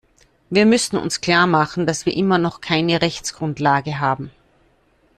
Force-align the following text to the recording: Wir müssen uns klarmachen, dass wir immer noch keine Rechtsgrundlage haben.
Wir 0.49 0.65
müssen 0.65 0.97
uns 0.97 1.21
klarmachen, 1.21 1.85
dass 1.85 2.07
wir 2.07 2.15
immer 2.17 2.39
noch 2.39 2.59
keine 2.59 3.03
Rechtsgrundlage 3.03 3.99
haben. 3.99 4.31